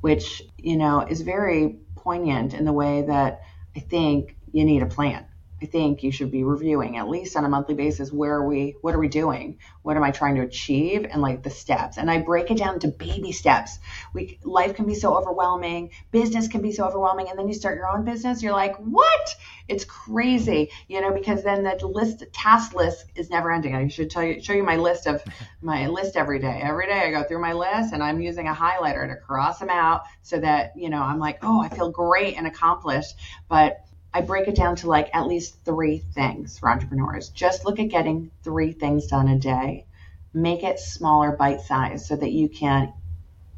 [0.00, 3.42] which you know is very poignant in the way that
[3.76, 5.26] I think you need a plan.
[5.62, 8.76] I think you should be reviewing at least on a monthly basis where are we
[8.80, 9.58] what are we doing?
[9.82, 11.96] What am I trying to achieve and like the steps.
[11.96, 13.78] And I break it down to baby steps.
[14.12, 17.76] We life can be so overwhelming, business can be so overwhelming and then you start
[17.76, 19.36] your own business, you're like, "What?"
[19.68, 23.74] It's crazy, you know, because then the list task list is never ending.
[23.74, 25.22] I should tell you show you my list of
[25.62, 26.60] my list every day.
[26.62, 29.70] Every day I go through my list and I'm using a highlighter to cross them
[29.70, 33.14] out so that, you know, I'm like, "Oh, I feel great and accomplished."
[33.48, 33.78] But
[34.16, 37.30] I break it down to like at least three things for entrepreneurs.
[37.30, 39.86] Just look at getting three things done a day.
[40.32, 42.92] Make it smaller, bite size, so that you can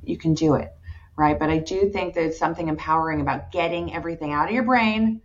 [0.03, 0.73] you can do it,
[1.15, 1.39] right?
[1.39, 5.21] But I do think there's something empowering about getting everything out of your brain,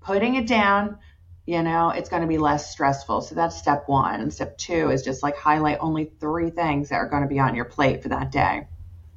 [0.00, 0.98] putting it down.
[1.46, 3.22] You know, it's going to be less stressful.
[3.22, 4.20] So that's step one.
[4.20, 7.40] And step two is just like highlight only three things that are going to be
[7.40, 8.68] on your plate for that day,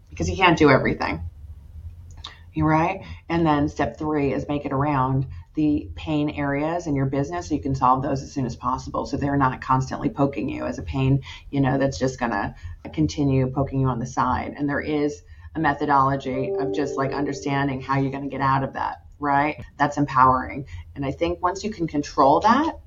[0.09, 1.21] because you can't do everything.
[2.57, 3.05] Right.
[3.29, 7.55] And then step three is make it around the pain areas in your business so
[7.55, 9.05] you can solve those as soon as possible.
[9.05, 12.55] So they're not constantly poking you as a pain you know that's just going to
[12.93, 14.53] continue poking you on the side.
[14.57, 15.21] And there is
[15.55, 19.63] a methodology of just like understanding how you're going to get out of that right?
[19.77, 20.67] That's empowering.
[20.95, 22.79] And i think once you can control that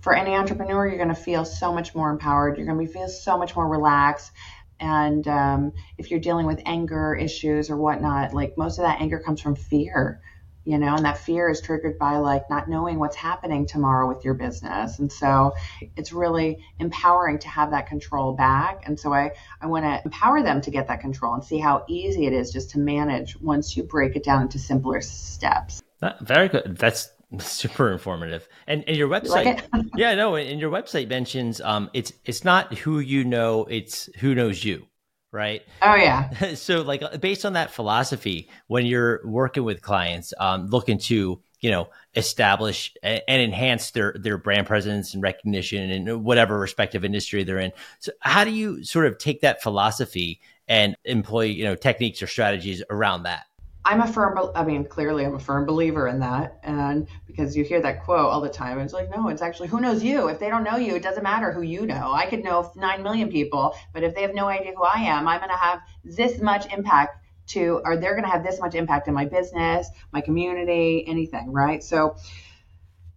[0.00, 2.56] for any entrepreneur you're going to feel so much more empowered.
[2.56, 4.32] You're going to be feel so much more relaxed.
[4.78, 9.20] And um, if you're dealing with anger issues or whatnot like most of that anger
[9.20, 10.20] comes from fear
[10.64, 14.24] you know, and that fear is triggered by like not knowing what's happening tomorrow with
[14.24, 14.98] your business.
[14.98, 15.52] And so
[15.96, 18.82] it's really empowering to have that control back.
[18.86, 21.84] And so I, I want to empower them to get that control and see how
[21.88, 25.82] easy it is just to manage once you break it down into simpler steps.
[26.20, 26.76] very good.
[26.76, 28.46] That's super informative.
[28.66, 32.74] And, and your website, like yeah, no, and your website mentions um, it's it's not
[32.78, 34.86] who you know, it's who knows you
[35.32, 35.62] right?
[35.82, 36.54] Oh yeah.
[36.54, 41.40] so like uh, based on that philosophy, when you're working with clients, um, looking to
[41.60, 47.44] you know establish and enhance their their brand presence and recognition in whatever respective industry
[47.44, 47.72] they're in.
[47.98, 52.26] So how do you sort of take that philosophy and employ you know techniques or
[52.26, 53.44] strategies around that?
[53.84, 56.58] I'm a firm, I mean, clearly I'm a firm believer in that.
[56.62, 59.80] And because you hear that quote all the time, it's like, no, it's actually who
[59.80, 60.28] knows you.
[60.28, 62.12] If they don't know you, it doesn't matter who you know.
[62.12, 65.26] I could know 9 million people, but if they have no idea who I am,
[65.26, 68.74] I'm going to have this much impact to, or they're going to have this much
[68.74, 71.82] impact in my business, my community, anything, right?
[71.82, 72.16] So,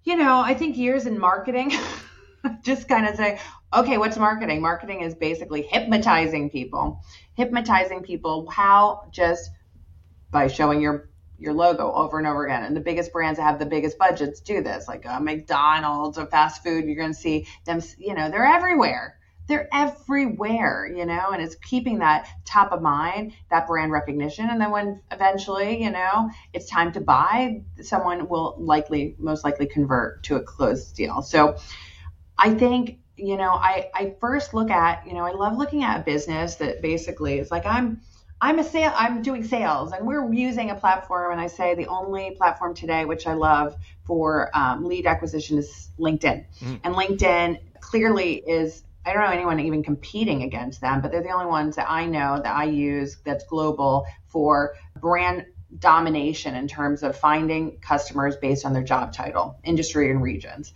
[0.05, 1.73] you know, I think years in marketing
[2.63, 3.39] just kind of say,
[3.73, 4.61] okay, what's marketing?
[4.61, 7.01] Marketing is basically hypnotizing people,
[7.35, 9.49] hypnotizing people how just
[10.33, 12.63] by showing your your logo over and over again.
[12.63, 16.25] And the biggest brands that have the biggest budgets do this, like uh, McDonald's or
[16.25, 16.85] fast food.
[16.85, 19.19] You're going to see them, you know, they're everywhere.
[19.45, 24.49] They're everywhere, you know, and it's keeping that top of mind, that brand recognition.
[24.49, 29.65] And then when eventually, you know, it's time to buy, someone will likely, most likely
[29.65, 31.21] convert to a closed deal.
[31.21, 31.57] So
[32.37, 35.99] I think, you know, I, I first look at, you know, I love looking at
[35.99, 37.99] a business that basically is like, I'm,
[38.43, 38.91] I'm a sale.
[38.93, 41.31] I'm doing sales, and we're using a platform.
[41.31, 45.87] And I say the only platform today, which I love for um, lead acquisition, is
[45.97, 46.43] LinkedIn.
[46.59, 46.79] Mm.
[46.83, 48.83] And LinkedIn clearly is.
[49.05, 52.05] I don't know anyone even competing against them, but they're the only ones that I
[52.05, 55.45] know that I use that's global for brand
[55.79, 60.73] domination in terms of finding customers based on their job title, industry, and regions.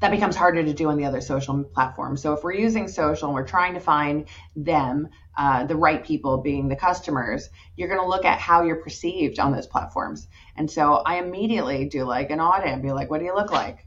[0.00, 2.22] That becomes harder to do on the other social platforms.
[2.22, 6.38] So if we're using social and we're trying to find them, uh, the right people
[6.38, 10.26] being the customers, you're going to look at how you're perceived on those platforms.
[10.56, 13.52] And so I immediately do like an audit and be like, what do you look
[13.52, 13.86] like?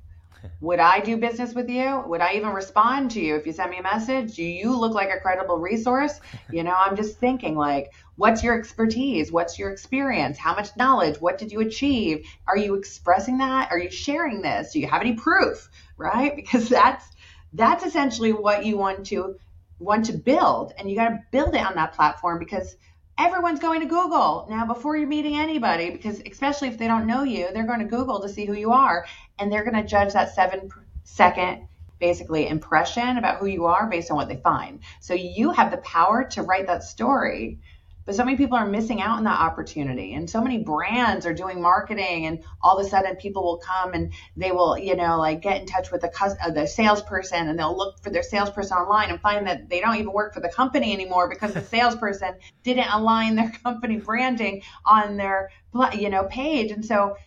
[0.61, 2.03] Would I do business with you?
[2.07, 4.35] Would I even respond to you if you send me a message?
[4.35, 6.19] Do you look like a credible resource?
[6.51, 9.31] You know, I'm just thinking like, what's your expertise?
[9.31, 10.37] What's your experience?
[10.37, 11.21] How much knowledge?
[11.21, 12.25] What did you achieve?
[12.45, 13.71] Are you expressing that?
[13.71, 14.73] Are you sharing this?
[14.73, 15.69] Do you have any proof?
[15.97, 16.35] Right?
[16.41, 17.05] Because that's
[17.53, 19.35] that's essentially what you want to
[19.79, 22.75] want to build and you got to build it on that platform because
[23.17, 27.23] everyone's going to Google now before you're meeting anybody because especially if they don't know
[27.23, 29.05] you, they're going to Google to see who you are
[29.41, 30.69] and they're going to judge that 7
[31.03, 31.67] second
[31.99, 34.79] basically impression about who you are based on what they find.
[35.01, 37.59] So you have the power to write that story
[38.05, 40.15] but so many people are missing out on that opportunity.
[40.15, 43.93] And so many brands are doing marketing, and all of a sudden people will come
[43.93, 47.59] and they will, you know, like get in touch with the, uh, the salesperson and
[47.59, 50.49] they'll look for their salesperson online and find that they don't even work for the
[50.49, 55.51] company anymore because the salesperson didn't align their company branding on their,
[55.93, 56.71] you know, page.
[56.71, 57.17] And so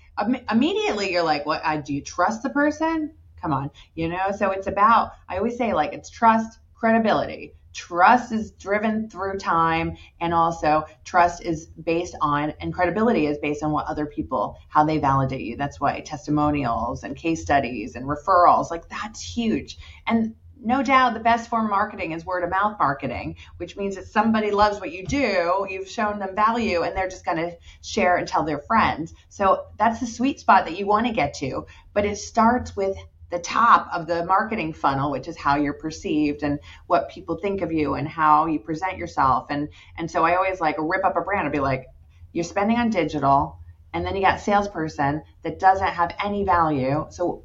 [0.50, 1.62] immediately you're like, what?
[1.84, 3.14] Do you trust the person?
[3.40, 4.32] Come on, you know?
[4.36, 9.96] So it's about, I always say, like, it's trust, credibility trust is driven through time
[10.20, 14.84] and also trust is based on and credibility is based on what other people how
[14.84, 20.34] they validate you that's why testimonials and case studies and referrals like that's huge and
[20.64, 24.06] no doubt the best form of marketing is word of mouth marketing, which means that
[24.06, 28.16] somebody loves what you do, you've shown them value, and they're just going to share
[28.16, 29.12] and tell their friends.
[29.28, 31.66] So that's the sweet spot that you want to get to.
[31.92, 32.96] But it starts with
[33.30, 37.62] the top of the marketing funnel, which is how you're perceived and what people think
[37.62, 39.46] of you and how you present yourself.
[39.50, 41.86] And and so I always like rip up a brand and be like,
[42.32, 43.58] you're spending on digital,
[43.92, 47.06] and then you got salesperson that doesn't have any value.
[47.10, 47.43] So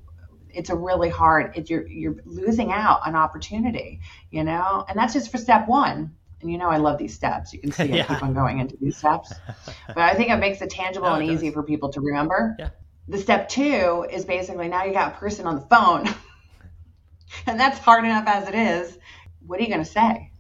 [0.53, 1.55] it's a really hard.
[1.55, 4.85] It, you're you're losing out on opportunity, you know.
[4.88, 6.15] And that's just for step one.
[6.41, 7.53] And you know I love these steps.
[7.53, 8.05] You can see yeah.
[8.07, 9.33] I keep on going into these steps.
[9.88, 11.43] but I think it makes it tangible no, it and does.
[11.43, 12.55] easy for people to remember.
[12.57, 12.69] Yeah
[13.09, 16.07] the step two is basically now you got a person on the phone.
[17.47, 18.97] and that's hard enough as it is.
[19.45, 20.31] What are you going to say?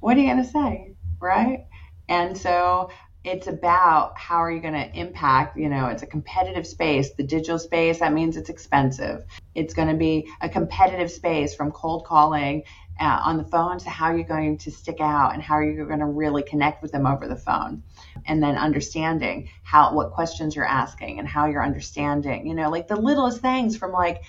[0.00, 0.94] What are you going to say?
[1.18, 1.66] Right?
[2.08, 2.90] And so
[3.24, 7.22] it's about how are you going to impact you know it's a competitive space the
[7.22, 12.04] digital space that means it's expensive it's going to be a competitive space from cold
[12.04, 12.64] calling
[13.00, 16.00] uh, on the phone to how you're going to stick out and how you're going
[16.00, 17.82] to really connect with them over the phone.
[18.26, 22.88] And then understanding how what questions you're asking and how you're understanding you know like
[22.88, 24.22] the littlest things from like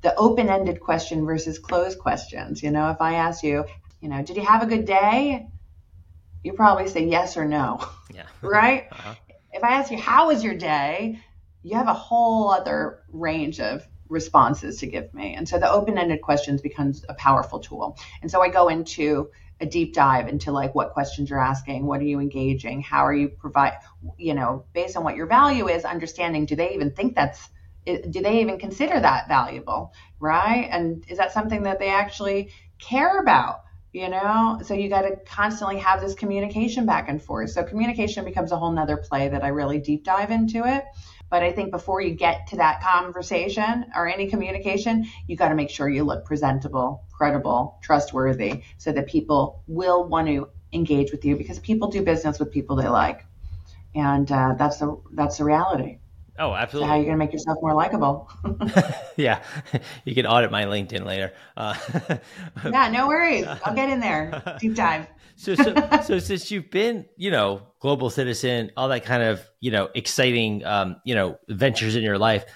[0.00, 2.62] the open-ended question versus closed questions.
[2.62, 3.64] You know if i ask you
[4.00, 5.46] you know did you have a good day?
[6.42, 7.86] You probably say yes or no.
[8.14, 8.26] Yeah.
[8.42, 8.88] Right?
[8.90, 9.14] Uh-huh.
[9.52, 11.20] if i ask you how was your day?
[11.62, 15.34] You have a whole other range of responses to give me.
[15.34, 17.96] And so the open-ended questions becomes a powerful tool.
[18.20, 22.00] And so I go into a deep dive into like what questions you're asking, what
[22.00, 23.74] are you engaging, how are you provide,
[24.16, 27.48] you know, based on what your value is, understanding do they even think that's
[27.86, 30.68] do they even consider that valuable, right?
[30.70, 33.62] And is that something that they actually care about?
[33.92, 37.50] You know, so you got to constantly have this communication back and forth.
[37.50, 40.84] So communication becomes a whole nother play that I really deep dive into it.
[41.30, 45.54] But I think before you get to that conversation or any communication, you got to
[45.54, 51.24] make sure you look presentable, credible, trustworthy, so that people will want to engage with
[51.24, 53.24] you because people do business with people they like,
[53.94, 55.98] and uh, that's the that's the reality.
[56.40, 56.86] Oh, absolutely.
[56.86, 58.30] So how are you going to make yourself more likable?
[59.16, 59.42] yeah,
[60.04, 61.32] you can audit my LinkedIn later.
[61.56, 61.74] Uh,
[62.64, 63.46] yeah, no worries.
[63.46, 64.56] I'll get in there.
[64.58, 65.06] Deep dive.
[65.36, 69.70] so, so, so since you've been, you know, global citizen, all that kind of, you
[69.70, 72.46] know, exciting, um, you know, ventures in your life,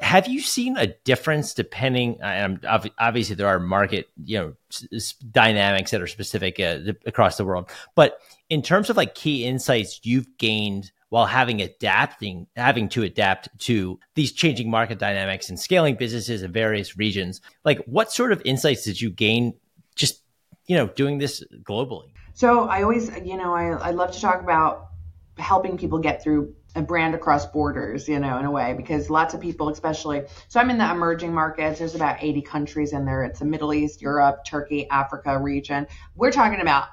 [0.00, 2.18] have you seen a difference depending?
[2.22, 2.64] And
[2.98, 8.18] obviously, there are market, you know, dynamics that are specific uh, across the world, but
[8.48, 13.98] in terms of like key insights you've gained while having adapting having to adapt to
[14.14, 18.84] these changing market dynamics and scaling businesses in various regions like what sort of insights
[18.84, 19.54] did you gain
[19.94, 20.22] just
[20.66, 24.40] you know doing this globally so i always you know i, I love to talk
[24.40, 24.88] about
[25.38, 29.32] helping people get through a brand across borders, you know, in a way, because lots
[29.32, 31.78] of people, especially, so I'm in the emerging markets.
[31.78, 33.24] There's about 80 countries in there.
[33.24, 35.86] It's the Middle East, Europe, Turkey, Africa region.
[36.14, 36.88] We're talking about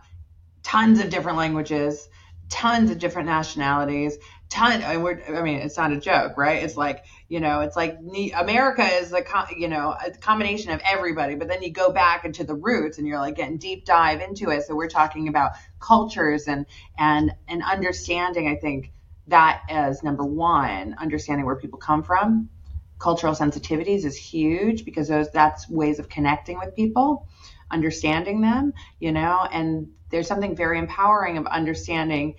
[0.63, 2.08] tons of different languages,
[2.54, 4.16] tons of different nationalities,
[4.48, 4.84] ton.
[4.84, 4.98] I
[5.42, 6.62] mean, it's not a joke, right?
[6.62, 7.98] It's like you know, it's like
[8.38, 9.24] America is a
[9.58, 13.08] you know a combination of everybody, but then you go back into the roots and
[13.08, 14.68] you're like getting deep dive into it.
[14.68, 18.47] So we're talking about cultures and and and understanding.
[18.47, 18.91] I think
[19.28, 22.49] that as number one, understanding where people come from,
[22.99, 27.28] cultural sensitivities is huge because those that's ways of connecting with people,
[27.72, 32.36] understanding them, you know, and there's something very empowering of understanding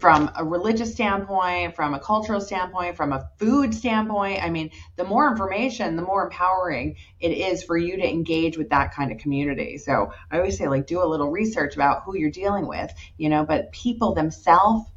[0.00, 4.42] from a religious standpoint, from a cultural standpoint, from a food standpoint.
[4.42, 8.70] I mean, the more information, the more empowering it is for you to engage with
[8.70, 9.76] that kind of community.
[9.76, 13.28] So I always say, like, do a little research about who you're dealing with, you
[13.28, 14.88] know, but people themselves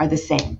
[0.00, 0.58] are the same.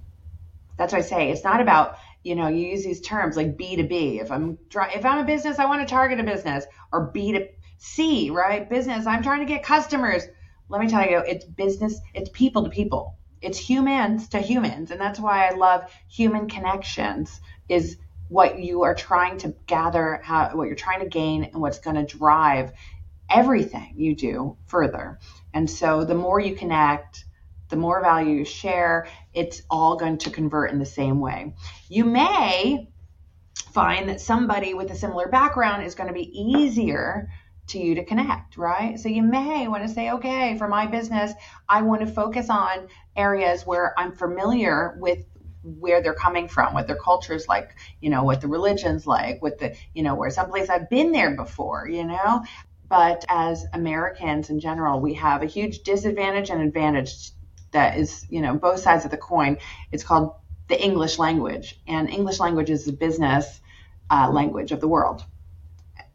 [0.77, 1.31] That's what I say.
[1.31, 4.21] It's not about, you know, you use these terms like B2B.
[4.23, 7.49] If I'm if I'm a business, I want to target a business or B to
[7.79, 8.71] C, right?
[8.71, 10.23] Business, I'm trying to get customers.
[10.71, 13.17] Let me tell you, it's business, it's people to people.
[13.43, 17.41] It's humans to humans and that's why i love human connections
[17.71, 17.97] is
[18.29, 21.97] what you are trying to gather how what you're trying to gain and what's going
[21.97, 22.73] to drive
[23.31, 25.19] everything you do further.
[25.55, 27.25] And so the more you connect
[27.71, 31.55] the more value you share it's all going to convert in the same way.
[31.89, 32.89] You may
[33.73, 37.31] find that somebody with a similar background is going to be easier
[37.71, 38.99] to you to connect, right?
[38.99, 41.33] So you may want to say, okay, for my business,
[41.69, 45.25] I want to focus on areas where I'm familiar with
[45.63, 49.43] where they're coming from, what their culture is like, you know, what the religion's like,
[49.43, 52.45] what the, you know, where someplace I've been there before, you know.
[52.89, 57.31] But as Americans in general, we have a huge disadvantage and advantage
[57.73, 59.59] that is, you know, both sides of the coin.
[59.93, 60.33] It's called
[60.69, 63.61] the English language, and English language is the business
[64.11, 65.25] uh, language of the world.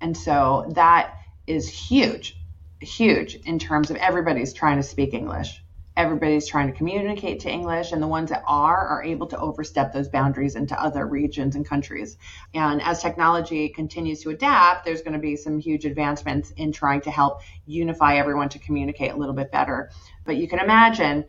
[0.02, 1.18] And so that
[1.48, 2.38] is huge,
[2.82, 5.62] huge in terms of everybody's trying to speak English.
[5.98, 9.94] Everybody's trying to communicate to English, and the ones that are are able to overstep
[9.94, 12.18] those boundaries into other regions and countries.
[12.54, 17.00] And as technology continues to adapt, there's going to be some huge advancements in trying
[17.02, 19.90] to help unify everyone to communicate a little bit better.
[20.26, 21.24] But you can imagine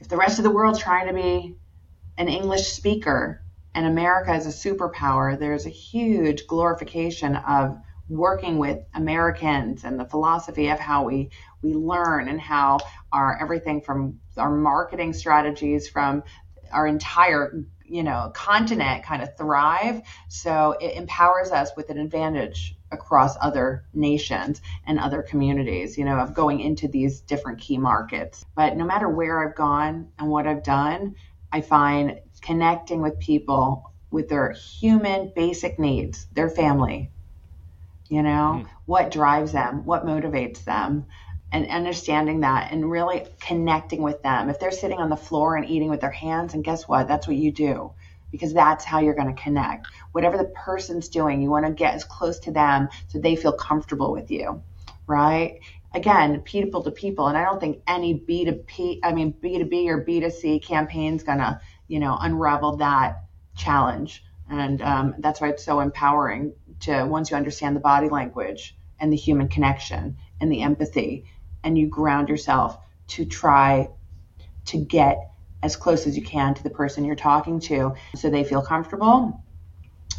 [0.00, 1.54] if the rest of the world's trying to be
[2.16, 3.42] an English speaker
[3.74, 7.78] and America is a superpower, there's a huge glorification of
[8.08, 11.30] working with Americans and the philosophy of how we
[11.62, 12.78] we learn and how
[13.12, 16.22] our everything from our marketing strategies from
[16.72, 20.02] our entire you know continent kind of thrive.
[20.28, 26.18] So it empowers us with an advantage across other nations and other communities you know
[26.18, 28.44] of going into these different key markets.
[28.54, 31.14] But no matter where i've gone and what i've done
[31.52, 37.10] i find connecting with people with their human basic needs their family
[38.08, 38.68] you know, mm.
[38.86, 41.06] what drives them, what motivates them,
[41.52, 44.50] and understanding that and really connecting with them.
[44.50, 47.08] If they're sitting on the floor and eating with their hands, and guess what?
[47.08, 47.92] That's what you do
[48.30, 49.86] because that's how you're going to connect.
[50.12, 53.52] Whatever the person's doing, you want to get as close to them so they feel
[53.52, 54.62] comfortable with you,
[55.06, 55.60] right?
[55.94, 59.58] Again, people to people, and I don't think any B to P, I mean B
[59.58, 63.24] to B or B to C campaign's going to, you know, unravel that
[63.56, 64.22] challenge.
[64.50, 69.12] And um, that's why it's so empowering to once you understand the body language and
[69.12, 71.24] the human connection and the empathy,
[71.64, 73.88] and you ground yourself to try
[74.66, 75.30] to get
[75.62, 79.42] as close as you can to the person you're talking to so they feel comfortable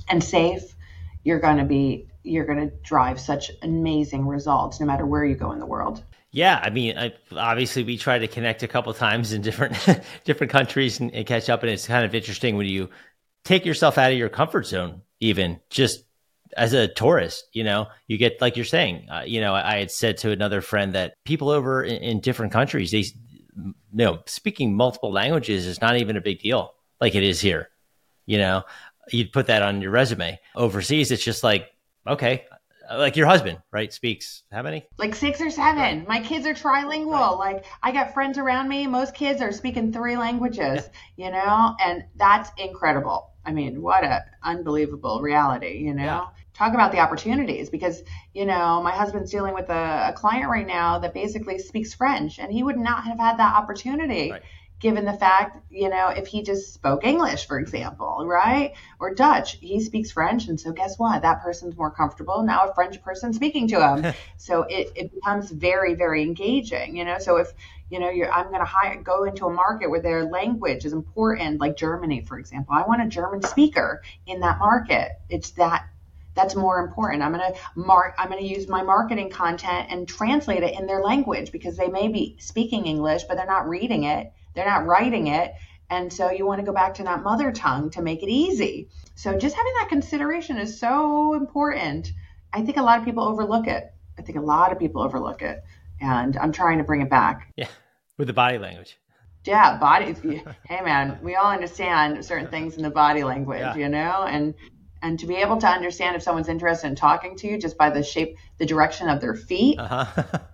[0.09, 0.75] and safe,
[1.23, 5.35] you're going to be you're going to drive such amazing results no matter where you
[5.35, 6.03] go in the world.
[6.31, 9.75] Yeah, I mean, I, obviously we try to connect a couple times in different
[10.25, 12.89] different countries and, and catch up, and it's kind of interesting when you
[13.45, 16.03] take yourself out of your comfort zone, even just
[16.57, 19.07] as a tourist, you know, you get like you're saying.
[19.09, 22.19] Uh, you know, I, I, had said to another friend that people over in, in,
[22.19, 23.05] different countries, they,
[23.55, 27.69] you know, speaking multiple languages is not even a big deal, like it is here.
[28.25, 28.63] You know,
[29.11, 30.39] you'd put that on your resume.
[30.55, 31.71] Overseas, it's just like
[32.07, 32.45] okay,
[32.91, 33.93] like your husband, right?
[33.93, 34.85] Speaks how many?
[34.97, 35.99] Like six or seven.
[35.99, 36.07] Right.
[36.07, 37.37] My kids are trilingual.
[37.39, 37.55] Right.
[37.55, 38.87] Like I got friends around me.
[38.87, 41.25] Most kids are speaking three languages, yeah.
[41.25, 43.31] you know, and that's incredible.
[43.45, 46.03] I mean, what a unbelievable reality, you know.
[46.03, 46.25] Yeah
[46.59, 48.03] talk about the opportunities because
[48.33, 52.37] you know my husband's dealing with a, a, client right now that basically speaks french
[52.37, 54.41] and he would not have had that opportunity right.
[54.81, 59.57] given the fact you know if he just spoke english for example right or dutch
[59.61, 60.49] he speaks french.
[60.49, 61.21] And so guess what?
[61.21, 64.13] That person's more comfortable now a french person speaking to him.
[64.37, 67.19] So it, it becomes very very engaging you know?
[67.19, 67.53] So if
[67.89, 71.61] you know i'm going to hire go into a market where their language is important
[71.61, 72.75] like germany for example.
[72.75, 75.11] I want a german speaker in that market.
[75.29, 75.87] It's that
[76.39, 77.21] that's more important.
[77.21, 80.87] I'm going to mark I'm going to use my marketing content and translate it in
[80.87, 84.31] their language because they may be speaking English but they're not reading it.
[84.55, 85.53] They're not writing it.
[85.89, 88.89] And so you want to go back to that mother tongue to make it easy.
[89.15, 92.11] So just having that consideration is so important.
[92.53, 93.91] I think a lot of people overlook it.
[94.17, 95.63] I think a lot of people overlook it.
[95.99, 97.51] And I'm trying to bring it back.
[97.57, 97.67] Yeah.
[98.17, 98.97] With the body language.
[99.45, 100.13] Yeah, body
[100.65, 103.75] hey man, we all understand certain things in the body language, yeah.
[103.75, 104.25] you know?
[104.27, 104.53] And
[105.01, 107.89] And to be able to understand if someone's interested in talking to you just by
[107.89, 110.23] the shape, the direction of their feet, uh-huh.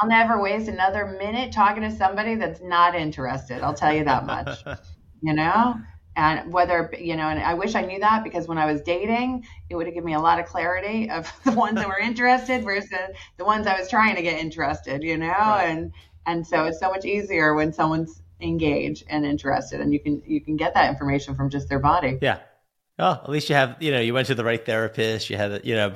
[0.00, 3.62] I'll never waste another minute talking to somebody that's not interested.
[3.62, 4.58] I'll tell you that much.
[5.22, 5.74] you know?
[6.16, 9.46] And whether, you know, and I wish I knew that because when I was dating,
[9.70, 12.64] it would have given me a lot of clarity of the ones that were interested
[12.64, 12.90] versus
[13.36, 15.28] the ones I was trying to get interested, you know?
[15.28, 15.66] Right.
[15.68, 15.92] And
[16.26, 20.40] and so it's so much easier when someone's engaged and interested and you can you
[20.40, 22.18] can get that information from just their body.
[22.20, 22.38] Yeah.
[22.98, 25.30] Oh, at least you have, you know, you went to the right therapist.
[25.30, 25.94] You had, you know,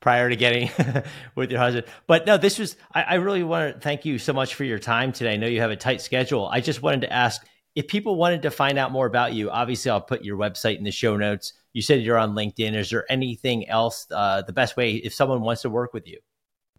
[0.00, 0.70] prior to getting
[1.34, 1.86] with your husband.
[2.06, 4.78] But no, this was, I, I, really want to thank you so much for your
[4.78, 5.34] time today.
[5.34, 6.48] I know you have a tight schedule.
[6.48, 9.90] I just wanted to ask if people wanted to find out more about you, obviously
[9.90, 11.52] I'll put your website in the show notes.
[11.74, 12.74] You said you're on LinkedIn.
[12.74, 16.18] Is there anything else, uh, the best way if someone wants to work with you?